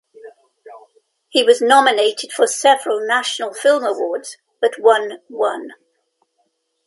He 1.29 1.43
was 1.43 1.61
nominated 1.61 2.33
for 2.33 2.47
several 2.47 3.05
National 3.05 3.53
Film 3.53 3.83
Awards 3.83 4.35
but 4.59 4.79
won 4.79 5.19
one. 5.27 5.73